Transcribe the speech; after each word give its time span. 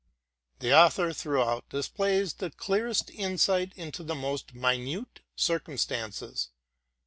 The 0.61 0.73
author 0.75 1.13
throughout 1.13 1.69
displays 1.69 2.33
the 2.33 2.49
clearest 2.49 3.11
insight 3.11 3.71
into 3.77 4.01
the 4.01 4.15
most 4.15 4.55
minute 4.55 5.19
circumstances. 5.35 6.49